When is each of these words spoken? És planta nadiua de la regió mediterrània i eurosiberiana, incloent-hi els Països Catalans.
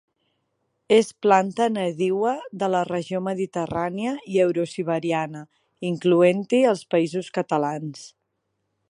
És 0.95 1.09
planta 1.25 1.65
nadiua 1.73 2.31
de 2.63 2.69
la 2.75 2.81
regió 2.89 3.21
mediterrània 3.27 4.13
i 4.37 4.41
eurosiberiana, 4.47 5.45
incloent-hi 5.93 6.67
els 6.71 6.83
Països 6.95 7.31
Catalans. 7.41 8.03